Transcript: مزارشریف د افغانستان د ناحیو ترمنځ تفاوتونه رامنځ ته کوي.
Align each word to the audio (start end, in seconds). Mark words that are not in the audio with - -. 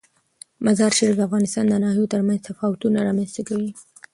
مزارشریف 0.65 1.15
د 1.17 1.21
افغانستان 1.27 1.63
د 1.67 1.73
ناحیو 1.83 2.11
ترمنځ 2.13 2.39
تفاوتونه 2.49 2.97
رامنځ 3.07 3.29
ته 3.35 3.41
کوي. 3.49 3.71